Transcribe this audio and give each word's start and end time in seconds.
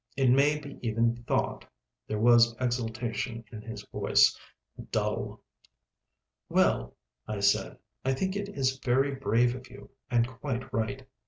It 0.17 0.31
may 0.31 0.57
be 0.57 0.79
even 0.81 1.17
thought," 1.27 1.63
there 2.07 2.17
was 2.17 2.55
exultation 2.59 3.43
in 3.51 3.61
his 3.61 3.83
voice, 3.91 4.35
"dull." 4.91 5.43
"Well," 6.49 6.95
I 7.27 7.39
said, 7.41 7.77
"I 8.03 8.13
think 8.15 8.35
it 8.35 8.49
is 8.49 8.79
very 8.79 9.13
brave 9.13 9.53
of 9.53 9.69
you 9.69 9.91
and 10.09 10.27
quite 10.27 10.73
right. 10.73 11.05